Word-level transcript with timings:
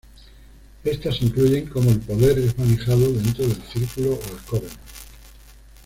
Estas 0.83 1.21
incluyen 1.21 1.67
cómo 1.67 1.91
el 1.91 1.99
poder 1.99 2.39
es 2.39 2.57
manejado 2.57 3.13
dentro 3.13 3.45
del 3.45 3.61
círculo 3.65 4.13
o 4.15 4.21
el 4.31 4.37
coven. 4.49 4.71